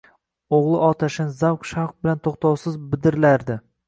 O`g`il 0.59 0.77
otashin, 0.85 1.29
zavq-shavq 1.41 1.91
bilan 2.05 2.21
to`xtovsiz 2.29 2.79
bidirlardi 2.95 3.59